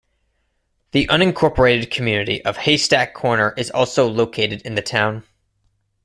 [0.93, 5.23] The unincorporated community of Hay Stack Corner is also located in the town.